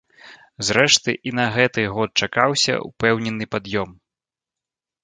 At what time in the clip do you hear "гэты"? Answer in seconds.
1.57-1.85